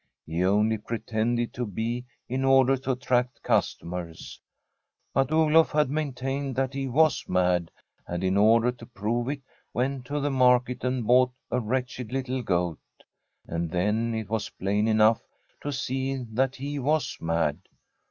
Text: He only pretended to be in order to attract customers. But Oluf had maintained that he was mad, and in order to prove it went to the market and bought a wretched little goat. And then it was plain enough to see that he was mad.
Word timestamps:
He 0.25 0.43
only 0.43 0.79
pretended 0.79 1.53
to 1.53 1.63
be 1.63 2.05
in 2.27 2.43
order 2.43 2.75
to 2.75 2.93
attract 2.93 3.43
customers. 3.43 4.41
But 5.13 5.29
Oluf 5.31 5.69
had 5.69 5.91
maintained 5.91 6.55
that 6.55 6.73
he 6.73 6.87
was 6.87 7.23
mad, 7.29 7.69
and 8.07 8.23
in 8.23 8.35
order 8.35 8.71
to 8.71 8.85
prove 8.87 9.29
it 9.29 9.43
went 9.75 10.05
to 10.05 10.19
the 10.19 10.31
market 10.31 10.83
and 10.83 11.05
bought 11.05 11.31
a 11.51 11.59
wretched 11.59 12.11
little 12.11 12.41
goat. 12.41 12.79
And 13.45 13.69
then 13.69 14.15
it 14.15 14.27
was 14.27 14.49
plain 14.49 14.87
enough 14.87 15.21
to 15.61 15.71
see 15.71 16.15
that 16.31 16.55
he 16.55 16.79
was 16.79 17.15
mad. 17.21 17.59